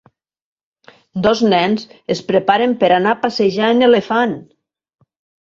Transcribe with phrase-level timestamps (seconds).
[1.27, 4.35] Dos nens es preparen per anar a passejar en elefant.